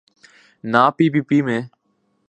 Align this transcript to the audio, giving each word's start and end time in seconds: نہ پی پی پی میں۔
نہ 0.63 0.81
پی 0.97 1.05
پی 1.13 1.21
پی 1.27 1.37
میں۔ 1.45 1.61